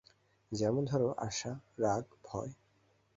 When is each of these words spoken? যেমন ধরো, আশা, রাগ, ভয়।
যেমন 0.51 0.85
ধরো, 0.85 1.09
আশা, 1.17 1.51
রাগ, 1.77 2.03
ভয়। 2.23 2.51